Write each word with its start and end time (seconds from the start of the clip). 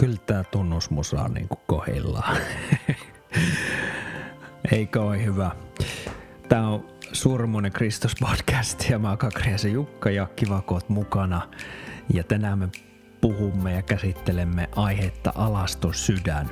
Kyllä 0.00 0.16
tämä 0.26 0.44
tunnusmusa 0.44 1.22
on 1.22 1.34
niin 1.34 1.48
kuin 1.48 1.60
kohillaan. 1.66 2.36
Eikö 4.72 5.02
ole 5.02 5.24
hyvä? 5.24 5.50
Tämä 6.48 6.68
on 6.68 6.86
Surmonen 7.12 7.72
Kristus 7.72 8.14
podcast 8.20 8.90
ja 8.90 8.98
mä 8.98 9.08
oon 9.08 9.18
Kakriasen 9.18 9.72
Jukka 9.72 10.10
ja 10.10 10.26
kiva 10.36 10.60
kun 10.62 10.76
oot 10.76 10.88
mukana. 10.88 11.48
Ja 12.14 12.24
tänään 12.24 12.58
me 12.58 12.68
puhumme 13.20 13.72
ja 13.72 13.82
käsittelemme 13.82 14.68
aihetta 14.76 15.32
alaston 15.34 15.94
sydän. 15.94 16.50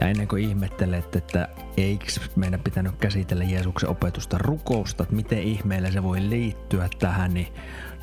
Ja 0.00 0.08
ennen 0.08 0.28
kuin 0.28 0.44
ihmettelet, 0.48 1.16
että 1.16 1.48
eikö 1.76 2.04
meidän 2.36 2.60
pitänyt 2.60 2.96
käsitellä 2.96 3.44
Jeesuksen 3.44 3.88
opetusta 3.88 4.38
rukousta, 4.38 5.02
että 5.02 5.14
miten 5.14 5.42
ihmeellä 5.42 5.90
se 5.90 6.02
voi 6.02 6.28
liittyä 6.28 6.88
tähän, 6.98 7.34
niin 7.34 7.48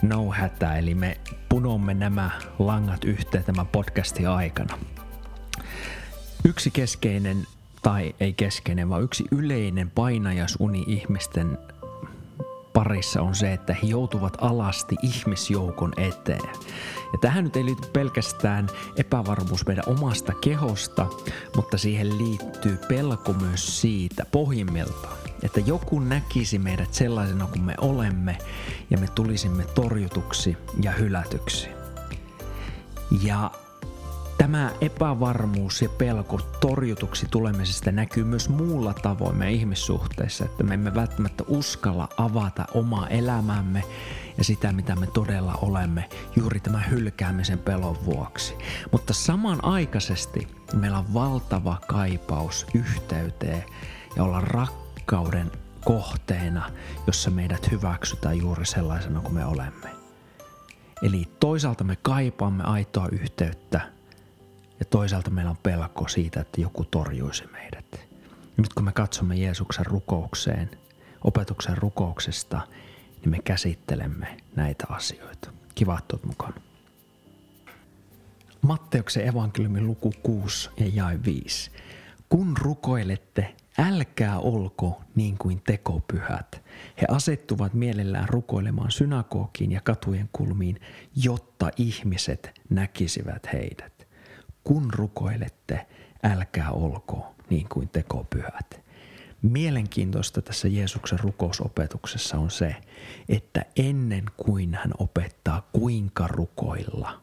no 0.01 0.31
hätä. 0.31 0.77
Eli 0.77 0.95
me 0.95 1.17
punomme 1.49 1.93
nämä 1.93 2.31
langat 2.59 3.03
yhteen 3.03 3.43
tämän 3.43 3.67
podcastin 3.67 4.29
aikana. 4.29 4.77
Yksi 6.45 6.71
keskeinen, 6.71 7.47
tai 7.81 8.15
ei 8.19 8.33
keskeinen, 8.33 8.89
vaan 8.89 9.03
yksi 9.03 9.23
yleinen 9.31 9.89
painajasuni 9.89 10.83
ihmisten 10.87 11.57
parissa 12.73 13.21
on 13.21 13.35
se, 13.35 13.53
että 13.53 13.73
he 13.73 13.87
joutuvat 13.87 14.37
alasti 14.41 14.95
ihmisjoukon 15.01 15.93
eteen. 15.97 16.41
Ja 17.13 17.17
tähän 17.21 17.43
nyt 17.43 17.55
ei 17.55 17.65
liity 17.65 17.87
pelkästään 17.93 18.67
epävarmuus 18.95 19.65
meidän 19.65 19.83
omasta 19.87 20.33
kehosta, 20.33 21.07
mutta 21.55 21.77
siihen 21.77 22.17
liittyy 22.17 22.77
pelko 22.87 23.33
myös 23.33 23.81
siitä 23.81 24.25
pohjimmiltaan, 24.31 25.17
että 25.43 25.59
joku 25.59 25.99
näkisi 25.99 26.59
meidät 26.59 26.93
sellaisena 26.93 27.47
kuin 27.47 27.63
me 27.63 27.75
olemme 27.77 28.37
ja 28.89 28.97
me 28.97 29.07
tulisimme 29.15 29.65
torjutuksi 29.65 30.57
ja 30.83 30.91
hylätyksi. 30.91 31.69
Ja 33.23 33.51
Tämä 34.41 34.71
epävarmuus 34.81 35.81
ja 35.81 35.89
pelko 35.89 36.39
torjutuksi 36.59 37.27
tulemisesta 37.31 37.91
näkyy 37.91 38.23
myös 38.23 38.49
muulla 38.49 38.93
tavoin 38.93 39.37
meidän 39.37 39.55
ihmissuhteissa, 39.55 40.45
että 40.45 40.63
me 40.63 40.73
emme 40.73 40.95
välttämättä 40.95 41.43
uskalla 41.47 42.09
avata 42.17 42.65
omaa 42.73 43.07
elämämme 43.07 43.83
ja 44.37 44.43
sitä, 44.43 44.71
mitä 44.71 44.95
me 44.95 45.07
todella 45.07 45.59
olemme 45.61 46.09
juuri 46.35 46.59
tämän 46.59 46.89
hylkäämisen 46.89 47.59
pelon 47.59 48.05
vuoksi. 48.05 48.55
Mutta 48.91 49.13
samanaikaisesti 49.13 50.47
meillä 50.73 50.97
on 50.97 51.13
valtava 51.13 51.77
kaipaus 51.87 52.67
yhteyteen 52.73 53.63
ja 54.15 54.23
olla 54.23 54.41
rakkauden 54.41 55.51
kohteena, 55.85 56.71
jossa 57.07 57.31
meidät 57.31 57.71
hyväksytään 57.71 58.37
juuri 58.37 58.65
sellaisena 58.65 59.19
kuin 59.19 59.33
me 59.33 59.45
olemme. 59.45 59.89
Eli 61.01 61.27
toisaalta 61.39 61.83
me 61.83 61.95
kaipaamme 61.95 62.63
aitoa 62.63 63.07
yhteyttä 63.11 64.00
ja 64.81 64.85
toisaalta 64.85 65.29
meillä 65.29 65.51
on 65.51 65.57
pelko 65.57 66.07
siitä, 66.07 66.41
että 66.41 66.61
joku 66.61 66.85
torjuisi 66.85 67.47
meidät. 67.51 67.99
Nyt 68.57 68.73
kun 68.73 68.85
me 68.85 68.91
katsomme 68.91 69.35
Jeesuksen 69.35 69.85
rukoukseen, 69.85 70.69
opetuksen 71.23 71.77
rukouksesta, 71.77 72.61
niin 73.21 73.29
me 73.29 73.39
käsittelemme 73.39 74.37
näitä 74.55 74.85
asioita. 74.89 75.51
Kiva, 75.75 75.97
että 75.97 76.15
olet 76.15 76.25
mukana. 76.25 76.61
Matteuksen 78.61 79.27
evankeliumin 79.27 79.87
luku 79.87 80.13
6 80.23 80.69
ja 80.77 80.85
jae 80.93 81.19
5. 81.25 81.71
Kun 82.29 82.57
rukoilette, 82.57 83.55
älkää 83.77 84.39
olko 84.39 85.01
niin 85.15 85.37
kuin 85.37 85.61
tekopyhät. 85.67 86.61
He 87.01 87.07
asettuvat 87.09 87.73
mielellään 87.73 88.29
rukoilemaan 88.29 88.91
synagogiin 88.91 89.71
ja 89.71 89.81
katujen 89.81 90.29
kulmiin, 90.31 90.79
jotta 91.15 91.69
ihmiset 91.77 92.61
näkisivät 92.69 93.47
heidät 93.53 94.00
kun 94.63 94.93
rukoilette, 94.93 95.87
älkää 96.23 96.71
olko 96.71 97.35
niin 97.49 97.69
kuin 97.69 97.89
tekopyhät. 97.89 98.81
Mielenkiintoista 99.41 100.41
tässä 100.41 100.67
Jeesuksen 100.67 101.19
rukousopetuksessa 101.19 102.37
on 102.37 102.51
se, 102.51 102.75
että 103.29 103.65
ennen 103.75 104.23
kuin 104.37 104.73
hän 104.73 104.91
opettaa 104.97 105.69
kuinka 105.73 106.27
rukoilla, 106.27 107.21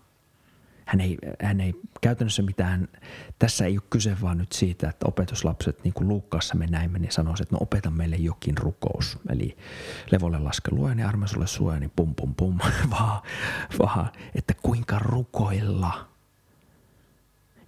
hän 0.84 1.00
ei, 1.00 1.18
hän 1.42 1.60
ei 1.60 1.74
käytännössä 2.00 2.42
mitään, 2.42 2.88
tässä 3.38 3.66
ei 3.66 3.76
ole 3.78 3.82
kyse 3.90 4.16
vaan 4.22 4.38
nyt 4.38 4.52
siitä, 4.52 4.88
että 4.88 5.06
opetuslapset, 5.08 5.84
niin 5.84 5.94
kuin 5.94 6.08
Luukkaassa 6.08 6.54
me 6.54 6.66
näimme, 6.66 6.98
niin 6.98 7.12
sanoisivat, 7.12 7.46
että 7.46 7.54
no 7.54 7.58
opeta 7.62 7.90
meille 7.90 8.16
jokin 8.16 8.58
rukous. 8.58 9.18
Eli 9.30 9.56
levolle 10.10 10.38
laske 10.38 10.70
ja 10.98 11.08
arme 11.08 11.26
sulle 11.26 11.46
suoja, 11.46 11.80
niin 11.80 11.92
pum 11.96 12.14
pum 12.14 12.34
pum, 12.34 12.58
vaan, 12.90 13.22
vaan 13.78 14.10
että 14.34 14.54
kuinka 14.62 14.98
rukoilla– 14.98 16.08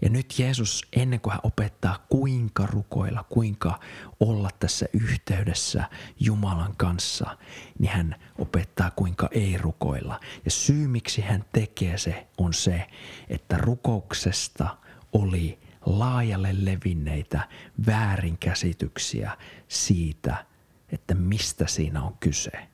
ja 0.02 0.10
nyt 0.10 0.38
Jeesus, 0.38 0.82
ennen 0.92 1.20
kuin 1.20 1.32
hän 1.32 1.40
opettaa 1.42 2.06
kuinka 2.08 2.66
rukoilla, 2.66 3.24
kuinka 3.28 3.80
olla 4.20 4.50
tässä 4.58 4.86
yhteydessä 4.92 5.84
Jumalan 6.20 6.76
kanssa, 6.76 7.38
niin 7.78 7.92
hän 7.92 8.16
opettaa 8.38 8.90
kuinka 8.90 9.28
ei 9.32 9.58
rukoilla. 9.58 10.20
Ja 10.44 10.50
syy, 10.50 10.88
miksi 10.88 11.20
hän 11.20 11.44
tekee 11.52 11.98
se, 11.98 12.26
on 12.38 12.54
se, 12.54 12.86
että 13.28 13.58
rukouksesta 13.58 14.76
oli 15.12 15.58
laajalle 15.86 16.64
levinneitä 16.64 17.48
väärinkäsityksiä 17.86 19.36
siitä, 19.68 20.46
että 20.88 21.14
mistä 21.14 21.66
siinä 21.66 22.02
on 22.02 22.16
kyse. 22.20 22.68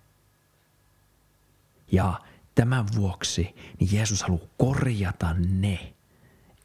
Ja 1.92 2.20
tämän 2.54 2.86
vuoksi 2.96 3.54
niin 3.80 3.88
Jeesus 3.92 4.22
haluaa 4.22 4.48
korjata 4.58 5.34
ne, 5.38 5.95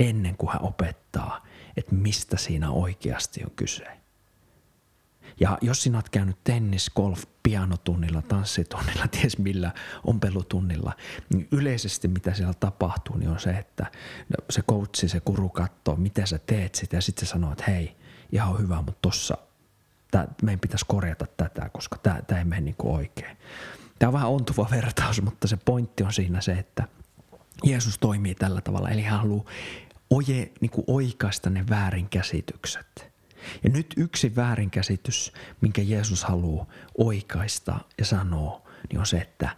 ennen 0.02 0.38
kuin 0.38 0.52
hän 0.52 0.62
opettaa, 0.62 1.46
että 1.78 1.96
mistä 1.96 2.38
siinä 2.38 2.72
oikeasti 2.72 3.44
on 3.44 3.52
kyse. 3.56 3.88
Ja 5.40 5.58
jos 5.62 5.84
sinä 5.84 5.98
olet 5.98 6.10
käynyt 6.10 6.38
tennis, 6.44 6.92
golf, 6.96 7.24
pianotunnilla, 7.44 8.22
tanssitunnilla, 8.22 9.08
ties 9.22 9.38
millä 9.38 9.72
ompelutunnilla, 10.04 10.94
niin 11.34 11.48
yleisesti 11.52 12.08
mitä 12.08 12.34
siellä 12.34 12.54
tapahtuu, 12.54 13.18
niin 13.18 13.30
on 13.30 13.40
se, 13.40 13.50
että 13.50 13.86
se 14.50 14.62
coachi, 14.62 15.08
se 15.08 15.20
kuru 15.20 15.50
katsoo, 15.50 15.96
mitä 15.96 16.26
sä 16.26 16.40
teet 16.46 16.76
sitä 16.76 16.98
ja 16.98 17.02
sitten 17.02 17.26
se 17.26 17.30
sanoo, 17.30 17.52
että 17.52 17.64
hei, 17.68 17.96
ihan 18.32 18.60
hyvä, 18.60 18.76
mutta 18.76 19.00
tossa 19.02 19.38
tää, 20.12 20.28
meidän 20.44 20.60
pitäisi 20.60 20.86
korjata 20.88 21.26
tätä, 21.38 21.70
koska 21.70 21.98
tämä 21.98 22.40
ei 22.40 22.46
mene 22.46 22.62
niin 22.62 22.76
kuin 22.78 22.96
oikein. 22.96 23.38
Tämä 24.00 24.08
on 24.08 24.14
vähän 24.14 24.30
ontuva 24.30 24.68
vertaus, 24.72 25.22
mutta 25.22 25.48
se 25.48 25.58
pointti 25.58 26.04
on 26.04 26.14
siinä 26.14 26.42
se, 26.42 26.52
että 26.52 26.84
Jeesus 27.64 27.98
toimii 27.98 28.36
tällä 28.36 28.62
tavalla, 28.62 28.90
eli 28.90 29.02
hän 29.02 29.20
haluaa 29.20 29.46
oje, 30.12 30.52
niin 30.62 30.72
kuin 30.72 30.84
oikaista 30.88 31.50
ne 31.50 31.66
väärinkäsitykset. 31.70 33.12
Ja 33.64 33.70
nyt 33.70 33.94
yksi 33.98 34.36
väärinkäsitys, 34.36 35.34
minkä 35.62 35.82
Jeesus 35.82 36.24
haluaa 36.24 36.66
oikaista 36.98 37.80
ja 37.98 38.06
sanoo, 38.06 38.68
niin 38.90 39.00
on 39.00 39.06
se, 39.06 39.18
että 39.18 39.50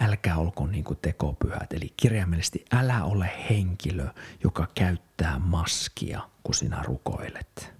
älkää 0.00 0.36
olko 0.36 0.66
niin 0.66 0.84
kuin 0.84 0.98
tekopyhät. 1.02 1.72
Eli 1.72 1.92
kirjaimellisesti 1.96 2.64
älä 2.72 3.04
ole 3.04 3.30
henkilö, 3.50 4.06
joka 4.44 4.66
käyttää 4.74 5.38
maskia, 5.38 6.20
kun 6.42 6.54
sinä 6.54 6.82
rukoilet. 6.82 7.79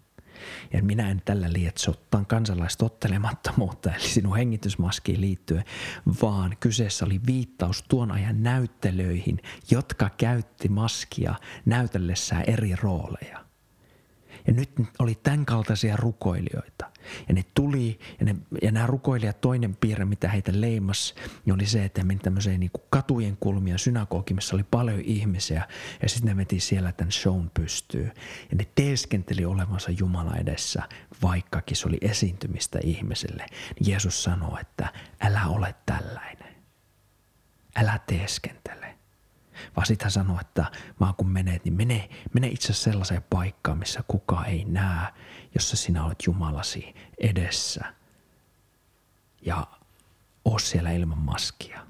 Ja 0.73 0.83
minä 0.83 1.11
en 1.11 1.23
tällä 1.25 1.53
lietsottaan 1.53 2.27
kansalaistottelemattomuutta, 2.27 3.95
eli 3.95 4.09
sinun 4.09 4.37
hengitysmaskiin 4.37 5.21
liittyen, 5.21 5.65
vaan 6.23 6.57
kyseessä 6.61 7.05
oli 7.05 7.21
viittaus 7.27 7.83
tuon 7.83 8.13
ajan 8.13 8.43
näyttelöihin, 8.43 9.43
jotka 9.71 10.11
käytti 10.11 10.69
maskia 10.69 11.35
näytellessään 11.65 12.45
eri 12.47 12.77
rooleja. 12.83 13.50
Ja 14.47 14.53
nyt 14.53 14.71
oli 14.99 15.15
tämän 15.15 15.47
kaltaisia 15.47 15.97
rukoilijoita. 15.97 16.91
Ja 17.29 17.35
ne 17.35 17.45
tuli, 17.55 17.99
ja, 18.19 18.27
ne, 18.27 18.37
ja 18.63 18.73
nämä 18.73 18.87
rukoilijat, 18.87 19.41
toinen 19.41 19.77
piirre, 19.77 20.05
mitä 20.05 20.29
heitä 20.29 20.53
leimas, 20.55 21.15
niin 21.45 21.55
oli 21.55 21.67
se, 21.67 21.85
että 21.85 22.05
meni 22.05 22.21
tämmöiseen 22.21 22.61
niin 22.61 22.71
kuin 22.73 22.85
katujen 22.91 23.37
kulmia 23.41 23.79
synagogi, 23.79 24.35
missä 24.35 24.57
oli 24.57 24.65
paljon 24.71 25.01
ihmisiä. 25.01 25.69
Ja 26.03 26.09
sitten 26.09 26.29
ne 26.29 26.37
veti 26.37 26.61
siellä 26.61 26.93
tämän 26.93 27.13
shown 27.13 27.51
pystyy. 27.55 28.11
Ja 28.51 28.57
ne 28.57 28.67
teeskenteli 28.75 29.45
olevansa 29.45 29.91
Jumala 29.91 30.37
edessä, 30.37 30.83
vaikkakin 31.23 31.77
se 31.77 31.89
oli 31.89 31.99
esiintymistä 32.01 32.79
ihmiselle. 32.85 33.47
Niin 33.51 33.91
Jeesus 33.91 34.23
sanoi, 34.23 34.61
että 34.61 34.89
älä 35.21 35.47
ole 35.47 35.75
tällainen. 35.87 36.55
Älä 37.77 38.01
teeskentele 38.07 38.90
vaan 39.77 39.87
sitten 39.87 40.05
hän 40.05 40.11
sanoi, 40.11 40.41
että 40.41 40.65
vaan 41.01 41.15
kun 41.15 41.29
menet, 41.29 41.65
niin 41.65 41.75
mene, 41.75 42.09
mene 42.33 42.49
itse 42.49 42.73
sellaiseen 42.73 43.25
paikkaan, 43.31 43.79
missä 43.79 44.05
kukaan 44.09 44.47
ei 44.47 44.65
näe, 44.65 45.07
jossa 45.55 45.77
sinä 45.77 46.05
olet 46.05 46.27
Jumalasi 46.27 46.95
edessä. 47.19 47.95
Ja 49.43 49.67
oo 50.45 50.59
siellä 50.59 50.91
ilman 50.91 51.19
maskia. 51.19 51.87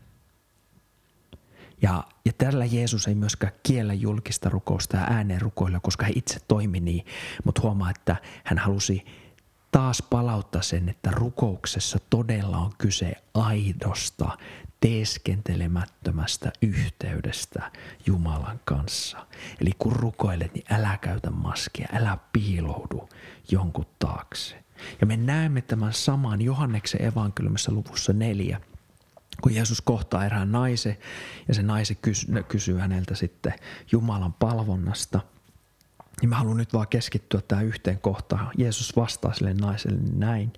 Ja, 1.82 2.04
ja 2.24 2.32
tällä 2.32 2.64
Jeesus 2.64 3.06
ei 3.06 3.14
myöskään 3.14 3.52
kiellä 3.62 3.94
julkista 3.94 4.48
rukousta 4.48 4.96
ja 4.96 5.02
ääneen 5.02 5.40
rukoilla, 5.40 5.80
koska 5.80 6.04
hän 6.04 6.12
itse 6.16 6.40
toimi 6.48 6.80
niin. 6.80 7.06
Mutta 7.44 7.62
huomaa, 7.62 7.90
että 7.90 8.16
hän 8.44 8.58
halusi 8.58 9.04
taas 9.72 10.02
palauttaa 10.10 10.62
sen, 10.62 10.88
että 10.88 11.10
rukouksessa 11.10 11.98
todella 12.10 12.58
on 12.58 12.72
kyse 12.78 13.12
aidosta 13.34 14.38
teeskentelemättömästä 14.80 16.52
yhteydestä 16.62 17.72
Jumalan 18.06 18.60
kanssa. 18.64 19.26
Eli 19.60 19.70
kun 19.78 19.92
rukoilet, 19.92 20.54
niin 20.54 20.64
älä 20.70 20.98
käytä 21.00 21.30
maskia, 21.30 21.88
älä 21.92 22.18
piiloudu 22.32 23.08
jonkun 23.50 23.86
taakse. 23.98 24.64
Ja 25.00 25.06
me 25.06 25.16
näemme 25.16 25.62
tämän 25.62 25.92
saman 25.92 26.42
Johanneksen 26.42 27.04
evankeliumissa 27.04 27.72
luvussa 27.72 28.12
neljä, 28.12 28.60
kun 29.42 29.54
Jeesus 29.54 29.80
kohtaa 29.80 30.24
erään 30.26 30.52
naisen 30.52 30.98
ja 31.48 31.54
se 31.54 31.62
naisen 31.62 31.96
kysyy 32.48 32.78
häneltä 32.78 33.14
sitten 33.14 33.54
Jumalan 33.92 34.32
palvonnasta– 34.32 35.20
niin 36.20 36.28
mä 36.28 36.36
haluan 36.36 36.56
nyt 36.56 36.72
vaan 36.72 36.88
keskittyä 36.88 37.40
tähän 37.48 37.66
yhteen 37.66 38.00
kohtaan. 38.00 38.50
Jeesus 38.58 38.96
vastaa 38.96 39.32
sille 39.32 39.54
naiselle 39.54 40.00
näin, 40.16 40.52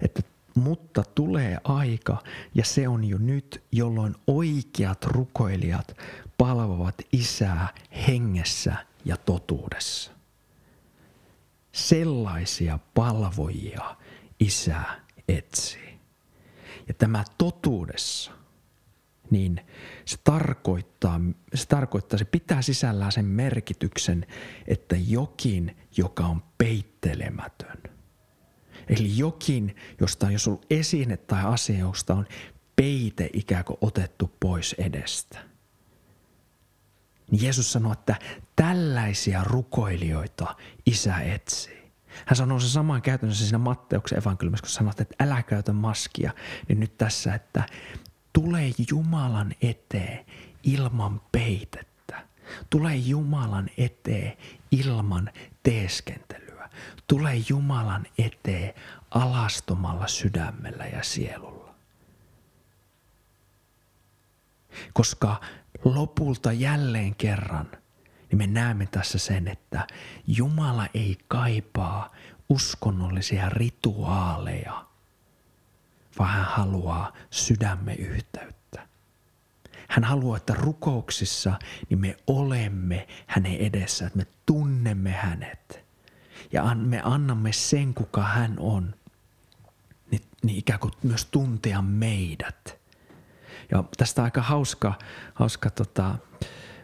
että 0.00 0.22
mutta 0.54 1.02
tulee 1.14 1.58
aika, 1.64 2.22
ja 2.54 2.64
se 2.64 2.88
on 2.88 3.04
jo 3.04 3.18
nyt, 3.18 3.62
jolloin 3.72 4.14
oikeat 4.26 5.04
rukoilijat 5.04 5.96
palvovat 6.38 6.94
isää 7.12 7.68
hengessä 8.08 8.76
ja 9.04 9.16
totuudessa. 9.16 10.12
Sellaisia 11.72 12.78
palvojia 12.94 13.96
isä 14.40 14.82
etsii. 15.28 15.98
Ja 16.88 16.94
tämä 16.94 17.24
totuudessa, 17.38 18.32
niin 19.30 19.60
se 20.04 20.16
tarkoittaa, 20.24 21.20
se 21.54 21.66
tarkoittaa, 21.66 22.18
se 22.18 22.24
pitää 22.24 22.62
sisällään 22.62 23.12
sen 23.12 23.24
merkityksen, 23.24 24.26
että 24.66 24.96
jokin, 24.96 25.76
joka 25.96 26.26
on 26.26 26.42
peittelemätön– 26.58 27.78
Eli 28.88 29.18
jokin, 29.18 29.76
josta 30.00 30.30
jos 30.30 30.48
ollut 30.48 30.66
esine 30.70 31.16
tai 31.16 31.42
asia, 31.44 31.78
josta 31.78 32.14
on 32.14 32.26
peite 32.76 33.30
ikään 33.32 33.64
kuin 33.64 33.78
otettu 33.80 34.36
pois 34.40 34.74
edestä. 34.78 35.38
Niin 37.30 37.42
Jeesus 37.42 37.72
sanoi, 37.72 37.92
että 37.92 38.16
tällaisia 38.56 39.44
rukoilijoita 39.44 40.56
isä 40.86 41.18
etsii. 41.18 41.92
Hän 42.26 42.36
sanoo 42.36 42.60
se 42.60 42.68
samaan 42.68 43.02
käytännössä 43.02 43.44
siinä 43.44 43.58
Matteuksen 43.58 44.18
evankeliumissa, 44.18 44.62
kun 44.62 44.70
sanoi, 44.70 44.92
että 44.98 45.24
älä 45.24 45.42
käytä 45.42 45.72
maskia, 45.72 46.32
niin 46.68 46.80
nyt 46.80 46.98
tässä, 46.98 47.34
että 47.34 47.62
tule 48.32 48.60
Jumalan 48.90 49.54
eteen 49.62 50.26
ilman 50.62 51.20
peitettä. 51.32 52.26
Tule 52.70 52.96
Jumalan 52.96 53.70
eteen 53.78 54.36
ilman 54.70 55.30
teeskentelyä. 55.62 56.41
Tule 57.06 57.34
Jumalan 57.48 58.06
eteen 58.18 58.74
alastomalla 59.10 60.06
sydämellä 60.06 60.86
ja 60.86 61.02
sielulla. 61.02 61.74
Koska 64.92 65.40
lopulta 65.84 66.52
jälleen 66.52 67.14
kerran 67.14 67.70
niin 68.30 68.38
me 68.38 68.46
näemme 68.46 68.86
tässä 68.86 69.18
sen, 69.18 69.48
että 69.48 69.86
Jumala 70.26 70.86
ei 70.94 71.18
kaipaa 71.28 72.12
uskonnollisia 72.48 73.48
rituaaleja, 73.48 74.86
vaan 76.18 76.30
hän 76.30 76.44
haluaa 76.44 77.12
sydämme 77.30 77.94
yhteyttä. 77.94 78.88
Hän 79.88 80.04
haluaa, 80.04 80.36
että 80.36 80.54
rukouksissa 80.54 81.58
niin 81.88 81.98
me 81.98 82.16
olemme 82.26 83.08
hänen 83.26 83.56
edessä, 83.56 84.06
että 84.06 84.18
me 84.18 84.26
tunnemme 84.46 85.10
hänet– 85.10 85.81
ja 86.52 86.74
me 86.74 87.00
annamme 87.04 87.52
sen, 87.52 87.94
kuka 87.94 88.22
hän 88.22 88.54
on, 88.58 88.94
niin, 90.10 90.20
niin 90.42 90.58
ikään 90.58 90.80
kuin 90.80 90.92
myös 91.02 91.24
tuntea 91.24 91.82
meidät. 91.82 92.82
Ja 93.70 93.84
tästä 93.96 94.22
aika 94.22 94.42
hauska, 94.42 94.94
hauska 95.34 95.70
tota, 95.70 96.14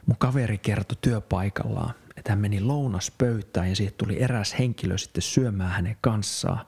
mun 0.07 0.17
kaveri 0.19 0.59
kertoi 0.59 0.97
työpaikallaan, 1.01 1.95
että 2.17 2.33
hän 2.33 2.39
meni 2.39 2.61
lounaspöytään 2.61 3.69
ja 3.69 3.77
siitä 3.77 3.95
tuli 3.99 4.23
eräs 4.23 4.55
henkilö 4.59 4.99
sitten 4.99 5.23
syömään 5.23 5.71
hänen 5.71 5.97
kanssaan. 6.01 6.67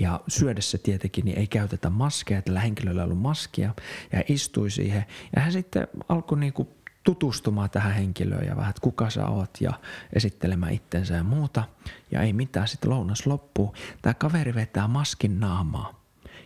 Ja 0.00 0.20
syödessä 0.28 0.78
tietenkin 0.78 1.24
niin 1.24 1.38
ei 1.38 1.46
käytetä 1.46 1.90
maskeja, 1.90 2.42
tällä 2.42 2.60
henkilöllä 2.60 3.02
ei 3.02 3.04
ollut 3.04 3.18
maskia 3.18 3.74
ja 4.12 4.22
istui 4.28 4.70
siihen. 4.70 5.04
Ja 5.36 5.42
hän 5.42 5.52
sitten 5.52 5.88
alkoi 6.08 6.38
niin 6.38 6.52
kuin 6.52 6.68
tutustumaan 7.04 7.70
tähän 7.70 7.94
henkilöön 7.94 8.46
ja 8.46 8.56
vähän, 8.56 8.70
että 8.70 8.80
kuka 8.80 9.10
sä 9.10 9.26
oot 9.26 9.50
ja 9.60 9.72
esittelemään 10.12 10.72
itsensä 10.72 11.14
ja 11.14 11.24
muuta. 11.24 11.64
Ja 12.10 12.20
ei 12.20 12.32
mitään, 12.32 12.68
sitten 12.68 12.90
lounas 12.90 13.26
loppuu. 13.26 13.74
Tämä 14.02 14.14
kaveri 14.14 14.54
vetää 14.54 14.88
maskin 14.88 15.40
naamaa. 15.40 16.02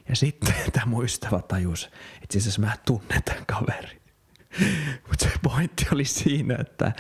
Ja 0.08 0.16
sitten 0.16 0.54
tämä 0.72 0.86
mun 0.86 1.04
ystävä 1.04 1.42
tajus, 1.42 1.90
että 2.22 2.40
siis 2.40 2.58
mä 2.58 2.76
tunnen 2.86 3.22
tämän 3.24 3.46
kaveri. 3.46 4.00
Mutta 5.08 5.24
se 5.24 5.30
pointti 5.42 5.86
oli 5.92 6.04
siinä, 6.04 6.56
että 6.60 6.92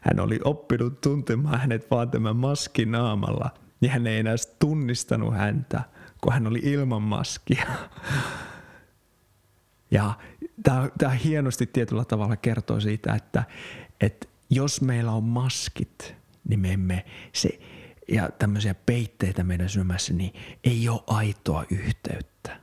hän 0.00 0.20
oli 0.20 0.40
oppinut 0.44 1.00
tuntemaan 1.00 1.60
hänet 1.60 1.90
vaan 1.90 2.10
tämän 2.10 2.36
maskin 2.36 2.90
naamalla. 2.92 3.50
Niin 3.80 3.92
hän 3.92 4.06
ei 4.06 4.18
enää 4.18 4.36
tunnistanut 4.58 5.34
häntä, 5.34 5.82
kun 6.20 6.32
hän 6.32 6.46
oli 6.46 6.58
ilman 6.58 7.02
maskia. 7.02 7.66
Ja 9.90 10.14
tämä, 10.62 10.88
tämä 10.98 11.12
hienosti 11.12 11.66
tietyllä 11.66 12.04
tavalla 12.04 12.36
kertoo 12.36 12.80
siitä, 12.80 13.14
että, 13.14 13.44
että 14.00 14.26
jos 14.50 14.80
meillä 14.80 15.12
on 15.12 15.24
maskit, 15.24 16.14
niin 16.48 16.60
me 16.60 16.72
emme, 16.72 17.04
se, 17.32 17.60
ja 18.08 18.30
tämmöisiä 18.38 18.74
peitteitä 18.74 19.44
meidän 19.44 19.68
syömässä, 19.68 20.14
niin 20.14 20.32
ei 20.64 20.88
ole 20.88 21.00
aitoa 21.06 21.64
yhteyttä. 21.70 22.60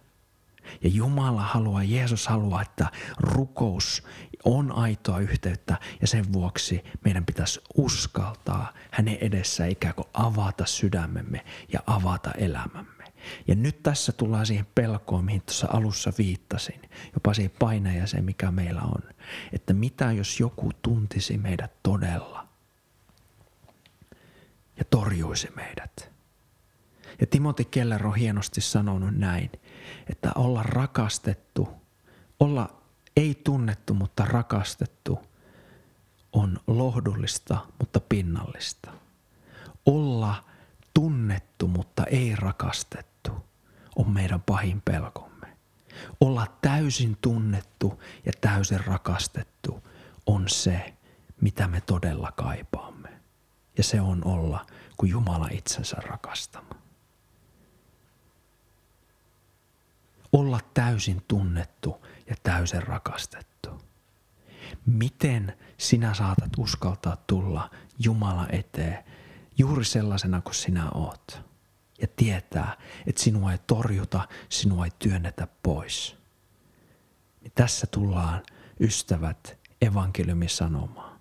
Ja 0.81 0.89
Jumala 0.89 1.42
haluaa, 1.42 1.83
Jeesus 1.83 2.27
haluaa, 2.27 2.62
että 2.62 2.88
rukous 3.18 4.03
on 4.45 4.71
aitoa 4.71 5.19
yhteyttä 5.19 5.80
ja 6.01 6.07
sen 6.07 6.33
vuoksi 6.33 6.83
meidän 7.03 7.25
pitäisi 7.25 7.62
uskaltaa 7.77 8.74
hänen 8.91 9.18
edessä 9.21 9.65
ikään 9.65 9.95
kuin 9.95 10.07
avata 10.13 10.65
sydämemme 10.65 11.45
ja 11.74 11.80
avata 11.88 12.31
elämämme. 12.31 12.94
Ja 13.48 13.56
nyt 13.56 13.83
tässä 13.83 14.12
tullaan 14.12 14.45
siihen 14.45 14.68
pelkoon, 14.75 15.25
mihin 15.25 15.42
tuossa 15.42 15.68
alussa 15.72 16.13
viittasin, 16.18 16.81
jopa 17.13 17.33
siihen 17.33 17.51
painajaiseen, 17.60 18.25
mikä 18.25 18.51
meillä 18.51 18.81
on. 18.81 19.01
Että 19.54 19.74
mitä 19.74 20.12
jos 20.12 20.39
joku 20.39 20.72
tuntisi 20.81 21.38
meidät 21.38 21.72
todella 21.83 22.48
ja 24.77 24.86
torjuisi 24.89 25.50
meidät. 25.56 26.12
Ja 27.22 27.27
Timothy 27.27 27.63
Keller 27.63 28.07
on 28.07 28.16
hienosti 28.16 28.62
sanonut 28.62 29.16
näin, 29.16 29.51
että 30.10 30.31
olla 30.36 30.63
rakastettu, 30.63 31.69
olla 32.39 32.81
ei 33.18 33.42
tunnettu, 33.44 33.94
mutta 33.94 34.25
rakastettu 34.25 35.19
on 36.34 36.60
lohdullista, 36.67 37.58
mutta 37.79 38.00
pinnallista. 38.00 38.91
Olla 39.86 40.44
tunnettu, 40.94 41.67
mutta 41.67 42.03
ei 42.05 42.36
rakastettu 42.36 43.14
on 43.95 44.09
meidän 44.11 44.41
pahin 44.41 44.81
pelkomme. 44.81 45.47
Olla 46.21 46.47
täysin 46.61 47.17
tunnettu 47.21 48.03
ja 48.25 48.31
täysin 48.41 48.85
rakastettu 48.85 49.83
on 50.25 50.49
se, 50.49 50.93
mitä 51.41 51.67
me 51.67 51.81
todella 51.81 52.31
kaipaamme. 52.31 53.09
Ja 53.77 53.83
se 53.83 54.01
on 54.01 54.25
olla 54.25 54.65
kuin 54.97 55.09
Jumala 55.11 55.47
itsensä 55.51 55.95
rakastama. 55.95 56.75
Olla 60.33 60.59
täysin 60.73 61.23
tunnettu 61.27 62.05
ja 62.29 62.35
täysin 62.43 62.83
rakastettu. 62.83 63.81
Miten 64.85 65.57
sinä 65.77 66.13
saatat 66.13 66.51
uskaltaa 66.57 67.17
tulla 67.27 67.69
Jumala 67.99 68.47
eteen 68.49 69.03
juuri 69.57 69.85
sellaisena 69.85 70.41
kuin 70.41 70.55
sinä 70.55 70.89
oot? 70.89 71.54
Ja 72.01 72.07
tietää, 72.15 72.77
että 73.07 73.21
sinua 73.23 73.51
ei 73.51 73.57
torjuta, 73.67 74.27
sinua 74.49 74.85
ei 74.85 74.91
työnnetä 74.99 75.47
pois. 75.63 76.17
Niin 77.41 77.51
tässä 77.55 77.87
tullaan 77.87 78.43
ystävät 78.79 79.57
evankeliumi 79.81 80.49
sanomaan. 80.49 81.19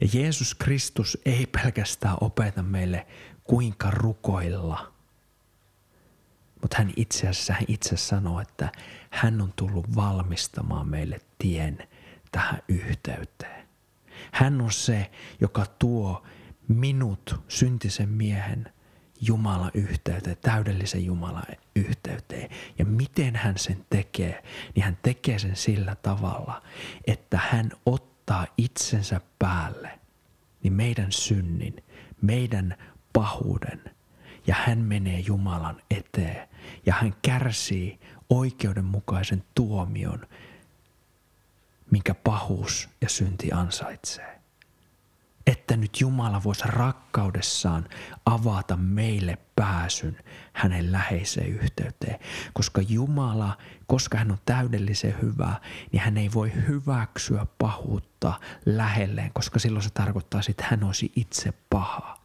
Ja 0.00 0.08
Jeesus 0.12 0.54
Kristus 0.54 1.18
ei 1.24 1.46
pelkästään 1.46 2.16
opeta 2.20 2.62
meille 2.62 3.06
kuinka 3.44 3.90
rukoilla, 3.90 4.92
mutta 6.62 6.76
hän 6.78 6.92
itse 6.96 7.28
asiassa 7.28 7.52
hän 7.52 7.64
itse 7.68 7.96
sanoo, 7.96 8.40
että 8.40 8.72
hän 9.10 9.40
on 9.40 9.52
tullut 9.56 9.94
valmistamaan 9.96 10.88
meille 10.88 11.20
tien 11.38 11.88
tähän 12.32 12.62
yhteyteen. 12.68 13.68
Hän 14.32 14.60
on 14.60 14.72
se, 14.72 15.10
joka 15.40 15.66
tuo 15.66 16.26
minut, 16.68 17.40
syntisen 17.48 18.08
miehen, 18.08 18.72
Jumala 19.20 19.70
yhteyteen, 19.74 20.36
täydellisen 20.40 21.04
Jumala 21.04 21.42
yhteyteen. 21.76 22.50
Ja 22.78 22.84
miten 22.84 23.36
hän 23.36 23.58
sen 23.58 23.86
tekee, 23.90 24.42
niin 24.74 24.84
hän 24.84 24.98
tekee 25.02 25.38
sen 25.38 25.56
sillä 25.56 25.94
tavalla, 25.94 26.62
että 27.06 27.40
hän 27.50 27.70
ottaa 27.86 28.46
itsensä 28.56 29.20
päälle 29.38 29.98
niin 30.62 30.72
meidän 30.72 31.12
synnin, 31.12 31.84
meidän 32.22 32.76
pahuuden 33.12 33.80
ja 34.46 34.54
hän 34.58 34.78
menee 34.78 35.20
Jumalan 35.20 35.82
eteen 35.90 36.48
ja 36.86 36.94
hän 36.94 37.14
kärsii 37.22 38.00
oikeudenmukaisen 38.30 39.44
tuomion, 39.54 40.26
minkä 41.90 42.14
pahuus 42.14 42.88
ja 43.00 43.08
synti 43.08 43.52
ansaitsee. 43.52 44.37
Että 45.48 45.76
nyt 45.76 46.00
Jumala 46.00 46.42
voisi 46.44 46.62
rakkaudessaan 46.66 47.88
avata 48.26 48.76
meille 48.76 49.38
pääsyn 49.56 50.16
hänen 50.52 50.92
läheiseen 50.92 51.48
yhteyteen. 51.48 52.18
Koska 52.52 52.80
Jumala, 52.88 53.56
koska 53.86 54.18
hän 54.18 54.30
on 54.30 54.38
täydellisen 54.44 55.14
hyvä, 55.22 55.54
niin 55.92 56.00
hän 56.00 56.16
ei 56.16 56.30
voi 56.34 56.52
hyväksyä 56.68 57.46
pahuutta 57.58 58.32
lähelleen, 58.66 59.32
koska 59.32 59.58
silloin 59.58 59.82
se 59.82 59.90
tarkoittaa, 59.90 60.40
että 60.48 60.66
hän 60.70 60.84
olisi 60.84 61.12
itse 61.16 61.52
paha. 61.70 62.18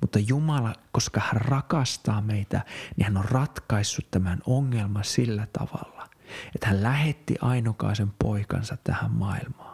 Mutta 0.00 0.18
Jumala, 0.18 0.74
koska 0.92 1.20
hän 1.20 1.40
rakastaa 1.40 2.20
meitä, 2.20 2.64
niin 2.96 3.04
hän 3.04 3.16
on 3.16 3.24
ratkaissut 3.24 4.10
tämän 4.10 4.38
ongelman 4.46 5.04
sillä 5.04 5.46
tavalla, 5.52 6.08
että 6.54 6.66
hän 6.66 6.82
lähetti 6.82 7.34
ainokaisen 7.40 8.12
poikansa 8.18 8.76
tähän 8.84 9.10
maailmaan. 9.10 9.71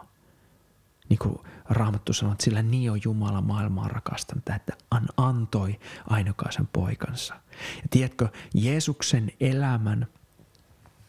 Niin 1.09 1.19
kuin 1.19 1.39
Raamattu 1.69 2.13
sanoo, 2.13 2.31
että 2.31 2.43
sillä 2.43 2.61
niin 2.61 2.91
on 2.91 2.99
Jumala 3.03 3.41
maailmaa 3.41 3.87
rakastanut, 3.87 4.49
että 4.55 4.73
hän 4.93 5.07
antoi 5.17 5.79
ainokaisen 6.07 6.67
poikansa. 6.67 7.33
Ja 7.75 7.87
tiedätkö, 7.89 8.29
Jeesuksen 8.53 9.31
elämän 9.39 10.07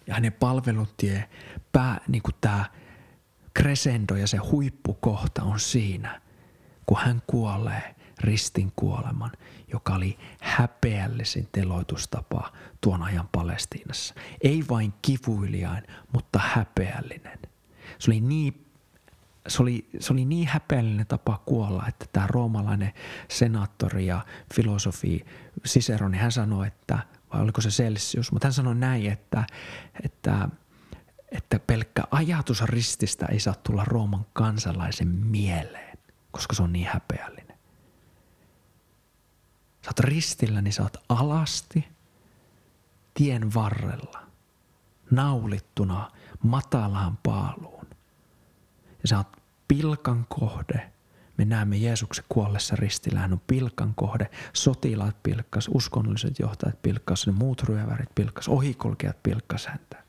ja 0.06 0.14
hänen 0.14 0.32
palvelutie, 0.32 1.30
pää, 1.72 2.00
niin 2.08 2.22
kuin 2.22 2.34
tämä 2.40 2.64
crescendo 3.58 4.14
ja 4.14 4.26
se 4.26 4.36
huippukohta 4.36 5.42
on 5.42 5.60
siinä, 5.60 6.20
kun 6.86 6.98
hän 7.00 7.22
kuolee 7.26 7.94
ristin 8.20 8.72
kuoleman, 8.76 9.32
joka 9.72 9.94
oli 9.94 10.18
häpeällisin 10.40 11.48
teloitustapa 11.52 12.52
tuon 12.80 13.02
ajan 13.02 13.28
Palestiinassa. 13.32 14.14
Ei 14.40 14.64
vain 14.70 14.94
kivuiliain, 15.02 15.82
mutta 16.12 16.38
häpeällinen. 16.38 17.38
Se 17.98 18.10
oli 18.10 18.20
niin 18.20 18.69
se 19.48 19.62
oli, 19.62 19.88
se 20.00 20.12
oli 20.12 20.24
niin 20.24 20.48
häpeällinen 20.48 21.06
tapa 21.06 21.42
kuolla, 21.46 21.84
että 21.88 22.06
tämä 22.12 22.26
roomalainen 22.26 22.92
senaattori 23.28 24.06
ja 24.06 24.24
filosofi 24.54 25.24
Cicerone, 25.68 26.18
hän 26.18 26.32
sanoi, 26.32 26.66
että, 26.66 26.98
vai 27.32 27.40
oliko 27.42 27.60
se 27.60 27.68
Celsius, 27.68 28.32
mutta 28.32 28.46
hän 28.46 28.52
sanoi 28.52 28.74
näin, 28.74 29.12
että, 29.12 29.44
että, 30.04 30.48
että 31.32 31.58
pelkkä 31.58 32.02
ajatus 32.10 32.62
rististä 32.62 33.26
ei 33.26 33.40
saa 33.40 33.54
tulla 33.54 33.84
Rooman 33.84 34.26
kansalaisen 34.32 35.08
mieleen, 35.08 35.98
koska 36.30 36.54
se 36.54 36.62
on 36.62 36.72
niin 36.72 36.88
häpeällinen 36.92 37.50
sä 39.84 39.88
oot 39.90 40.00
ristillä, 40.00 40.62
niin 40.62 40.72
sä 40.72 40.82
oot 40.82 40.96
alasti 41.08 41.88
tien 43.14 43.54
varrella, 43.54 44.22
naulittuna 45.10 46.10
matalaan 46.42 47.18
paaluun. 47.22 47.79
Ja 49.02 49.08
sä 49.08 49.16
oot 49.16 49.36
pilkan 49.68 50.26
kohde. 50.28 50.90
Me 51.36 51.44
näemme 51.44 51.76
Jeesuksen 51.76 52.24
kuollessa 52.28 52.76
ristillä, 52.76 53.20
hän 53.20 53.32
on 53.32 53.40
pilkan 53.46 53.94
kohde. 53.94 54.30
Sotilaat 54.52 55.22
pilkkas, 55.22 55.70
uskonnolliset 55.74 56.38
johtajat 56.38 56.82
pilkkas, 56.82 57.26
ne 57.26 57.32
muut 57.32 57.62
ryövärit 57.62 58.14
pilkkas, 58.14 58.48
ohikulkijat 58.48 59.22
pilkkas 59.22 59.66
häntä. 59.66 60.04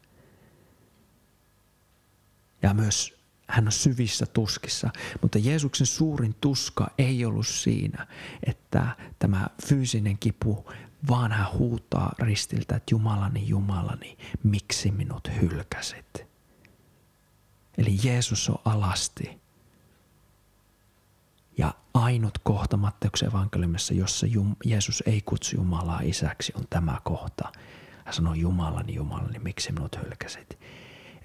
Ja 2.62 2.74
myös 2.74 3.22
hän 3.48 3.66
on 3.66 3.72
syvissä 3.72 4.26
tuskissa. 4.26 4.90
Mutta 5.22 5.38
Jeesuksen 5.38 5.88
suurin 5.88 6.36
tuska 6.42 6.88
ei 6.98 7.26
ollut 7.26 7.48
siinä, 7.48 8.08
että 8.44 8.96
tämä 9.20 9.48
fyysinen 9.68 10.18
kipu, 10.18 10.72
vaan 11.10 11.32
hän 11.32 11.54
huutaa 11.54 12.14
ristiltä, 12.20 12.76
että 12.76 12.94
Jumalani, 12.94 13.48
Jumalani, 13.48 14.18
miksi 14.44 14.92
minut 14.92 15.30
hylkäsit? 15.42 16.31
Eli 17.82 17.98
Jeesus 18.04 18.50
on 18.50 18.60
alasti. 18.66 19.42
Ja 21.58 21.74
ainut 21.94 22.38
kohta 22.38 22.78
Matteuksen 22.78 23.30
evankeliumissa, 23.30 23.94
jossa 23.94 24.28
Jeesus 24.66 25.04
ei 25.06 25.22
kutsu 25.22 25.56
Jumalaa 25.56 26.00
isäksi, 26.04 26.54
on 26.56 26.64
tämä 26.70 26.98
kohta. 27.04 27.52
Hän 28.06 28.14
sanoo, 28.14 28.34
Jumalani, 28.34 28.94
Jumalani, 28.96 29.40
miksi 29.40 29.72
minut 29.72 30.00
hylkäsit? 30.04 30.60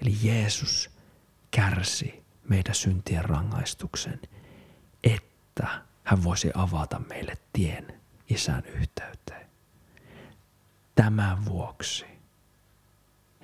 Eli 0.01 0.17
Jeesus 0.23 0.89
kärsi 1.51 2.23
meidän 2.49 2.75
syntien 2.75 3.25
rangaistuksen, 3.25 4.21
että 5.03 5.67
hän 6.03 6.23
voisi 6.23 6.51
avata 6.53 6.99
meille 6.99 7.37
tien 7.53 8.01
isän 8.29 8.65
yhteyteen. 8.65 9.47
Tämän 10.95 11.45
vuoksi. 11.45 12.05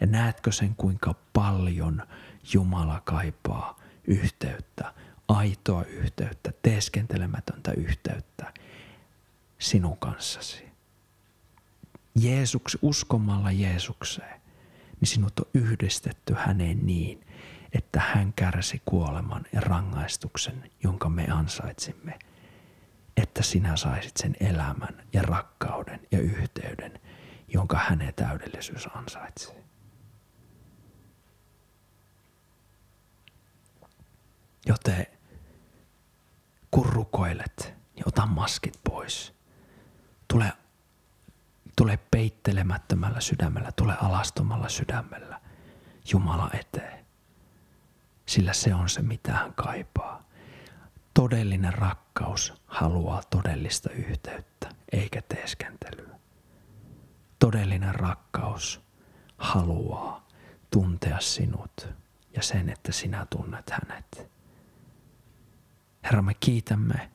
Ja 0.01 0.07
näetkö 0.07 0.51
sen, 0.51 0.75
kuinka 0.75 1.15
paljon 1.33 2.03
Jumala 2.53 3.01
kaipaa 3.05 3.79
yhteyttä, 4.07 4.93
aitoa 5.27 5.83
yhteyttä, 5.83 6.53
teeskentelemätöntä 6.61 7.71
yhteyttä 7.71 8.53
sinun 9.59 9.97
kanssasi. 9.97 10.63
Jeesuks, 12.15 12.77
uskomalla 12.81 13.51
Jeesukseen, 13.51 14.41
niin 14.99 15.07
sinut 15.07 15.39
on 15.39 15.45
yhdistetty 15.53 16.35
häneen 16.37 16.85
niin, 16.85 17.25
että 17.73 17.99
hän 17.99 18.33
kärsi 18.33 18.81
kuoleman 18.85 19.43
ja 19.53 19.61
rangaistuksen, 19.61 20.71
jonka 20.83 21.09
me 21.09 21.27
ansaitsimme, 21.31 22.19
että 23.17 23.43
sinä 23.43 23.75
saisit 23.75 24.17
sen 24.17 24.35
elämän 24.39 25.03
ja 25.13 25.21
rakkauden 25.21 25.99
ja 26.11 26.19
yhteyden, 26.19 26.99
jonka 27.47 27.77
hänen 27.77 28.13
täydellisyys 28.13 28.87
ansaitsee. 28.95 29.62
Joten 34.65 35.07
kun 36.71 36.85
rukoilet, 36.85 37.73
niin 37.95 38.07
ota 38.07 38.25
maskit 38.25 38.79
pois. 38.83 39.33
Tule, 40.27 40.53
tule 41.77 41.99
peittelemättömällä 42.11 43.21
sydämellä, 43.21 43.71
tule 43.71 43.97
alastomalla 44.01 44.69
sydämellä 44.69 45.41
Jumala 46.11 46.49
eteen 46.53 47.03
sillä 48.25 48.53
se 48.53 48.73
on 48.73 48.89
se, 48.89 49.01
mitä 49.01 49.31
hän 49.33 49.53
kaipaa. 49.53 50.23
Todellinen 51.13 51.73
rakkaus 51.73 52.53
haluaa 52.67 53.21
todellista 53.29 53.89
yhteyttä, 53.89 54.69
eikä 54.91 55.21
teeskentelyä. 55.21 56.19
Todellinen 57.39 57.95
rakkaus 57.95 58.81
haluaa 59.37 60.27
tuntea 60.71 61.19
sinut 61.19 61.87
ja 62.35 62.41
sen, 62.41 62.69
että 62.69 62.91
sinä 62.91 63.25
tunnet 63.29 63.71
hänet. 63.71 64.32
Herra, 66.03 66.21
me 66.21 66.33
kiitämme, 66.33 67.09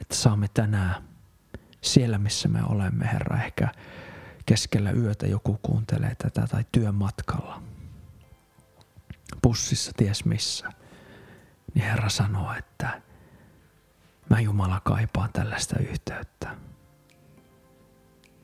että 0.00 0.14
saamme 0.14 0.48
tänään 0.48 1.04
siellä, 1.80 2.18
missä 2.18 2.48
me 2.48 2.62
olemme, 2.64 3.08
Herra, 3.12 3.42
ehkä 3.44 3.68
keskellä 4.46 4.90
yötä 4.90 5.26
joku 5.26 5.58
kuuntelee 5.62 6.14
tätä 6.14 6.46
tai 6.46 6.64
työmatkalla– 6.72 7.62
bussissa 9.42 9.92
ties 9.96 10.24
missä, 10.24 10.68
niin 11.74 11.84
Herra 11.84 12.08
sanoo, 12.08 12.54
että 12.54 13.02
mä 14.30 14.40
Jumala 14.40 14.80
kaipaan 14.84 15.32
tällaista 15.32 15.78
yhteyttä. 15.78 16.56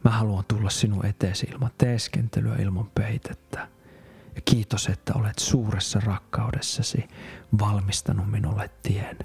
Mä 0.05 0.11
haluan 0.11 0.45
tulla 0.49 0.71
sinun 0.71 1.07
eteesi 1.07 1.47
ilman 1.47 1.71
teeskentelyä, 1.79 2.57
ilman 2.57 2.91
peitettä. 2.95 3.69
Ja 4.35 4.41
kiitos, 4.45 4.87
että 4.87 5.13
olet 5.15 5.39
suuressa 5.39 6.01
rakkaudessasi 6.01 7.09
valmistanut 7.61 8.31
minulle 8.31 8.71
tien, 8.83 9.19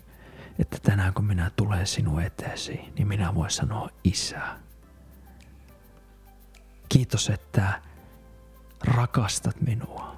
että 0.59 0.77
tänään 0.83 1.13
kun 1.13 1.25
minä 1.25 1.51
tulen 1.55 1.87
sinun 1.87 2.21
eteesi, 2.21 2.79
niin 2.97 3.07
minä 3.07 3.35
voin 3.35 3.51
sanoa 3.51 3.89
isä. 4.03 4.41
Kiitos, 6.89 7.29
että 7.29 7.81
rakastat 8.83 9.61
minua. 9.61 10.15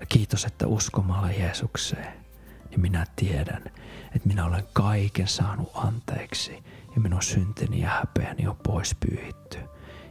Ja 0.00 0.06
kiitos, 0.06 0.44
että 0.44 0.66
uskomalla 0.66 1.30
Jeesukseen, 1.30 2.24
niin 2.70 2.80
minä 2.80 3.06
tiedän, 3.16 3.62
että 4.14 4.28
minä 4.28 4.44
olen 4.44 4.66
kaiken 4.72 5.28
saanut 5.28 5.70
anteeksi 5.74 6.64
ja 6.94 7.00
minun 7.00 7.22
syntini 7.22 7.80
ja 7.80 7.88
häpeäni 7.88 8.46
on 8.46 8.56
pois 8.56 8.94
pyyhitty. 8.94 9.58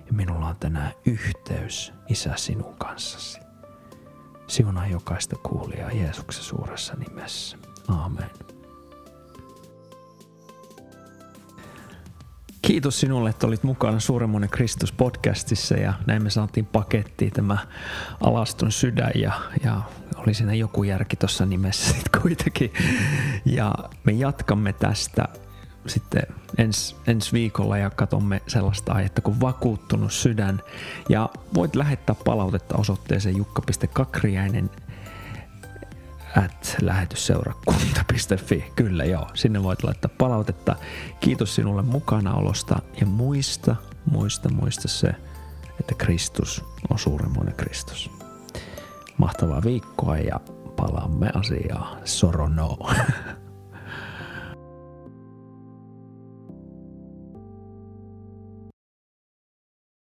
Ja 0.05 0.13
minulla 0.13 0.47
on 0.47 0.55
tänään 0.55 0.91
yhteys, 1.05 1.93
Isä, 2.07 2.33
sinun 2.35 2.75
kanssasi. 2.77 3.48
Siunaa 4.49 4.87
jokaista 4.87 5.35
kuulijaa 5.35 5.91
Jeesuksen 5.91 6.43
suuressa 6.43 6.93
nimessä. 6.95 7.57
Amen. 7.87 8.29
Kiitos 12.61 12.99
sinulle, 12.99 13.29
että 13.29 13.47
olit 13.47 13.63
mukana 13.63 13.99
Suuremmoinen 13.99 14.49
Kristus 14.49 14.91
podcastissa 14.91 15.75
ja 15.75 15.93
näin 16.07 16.23
me 16.23 16.29
saatiin 16.29 16.65
pakettiin 16.65 17.31
tämä 17.31 17.57
alaston 18.21 18.71
sydän 18.71 19.11
ja, 19.15 19.31
ja 19.63 19.81
oli 20.15 20.33
siinä 20.33 20.53
joku 20.53 20.83
järki 20.83 21.15
tuossa 21.15 21.45
nimessä 21.45 21.93
sitten 21.93 22.21
kuitenkin. 22.21 22.73
Ja 23.45 23.73
me 24.03 24.11
jatkamme 24.11 24.73
tästä 24.73 25.27
sitten 25.87 26.23
ens, 26.59 26.95
ensi 27.07 27.31
viikolla 27.31 27.77
ja 27.77 27.89
katsomme 27.89 28.41
sellaista 28.47 28.93
aihetta 28.93 29.21
kuin 29.21 29.41
vakuuttunut 29.41 30.13
sydän. 30.13 30.61
Ja 31.09 31.29
voit 31.53 31.75
lähettää 31.75 32.15
palautetta 32.25 32.77
osoitteeseen 32.77 33.37
jukka.kakriäinen 33.37 34.69
at 36.37 36.75
lähetysseurakunta.fi. 36.81 38.71
Kyllä 38.75 39.05
joo, 39.05 39.27
sinne 39.33 39.63
voit 39.63 39.83
laittaa 39.83 40.11
palautetta. 40.17 40.75
Kiitos 41.19 41.55
sinulle 41.55 41.81
mukanaolosta 41.81 42.79
ja 43.01 43.07
muista, 43.07 43.75
muista, 44.05 44.49
muista 44.49 44.87
se, 44.87 45.15
että 45.79 45.95
Kristus 45.97 46.65
on 46.89 46.99
suuremmoinen 46.99 47.55
Kristus. 47.55 48.11
Mahtavaa 49.17 49.63
viikkoa 49.63 50.17
ja 50.17 50.39
palaamme 50.75 51.29
asiaan. 51.33 51.97
Sorono. 52.05 52.77